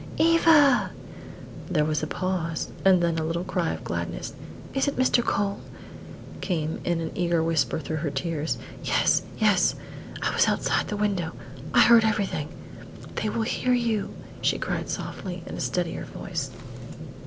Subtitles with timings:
[0.17, 0.89] Eva!"
[1.69, 4.33] There was a pause, and then a little cry of gladness.
[4.73, 5.23] "Is it Mr.
[5.23, 5.59] Cole?"
[6.41, 8.57] came in an eager whisper through her tears.
[8.83, 9.21] "Yes!
[9.37, 9.75] yes!
[10.23, 11.33] I was outside the window.
[11.71, 12.47] I heard everything."
[13.13, 14.09] "They will hear you!"
[14.41, 16.49] she cried softly, in a steadier voice.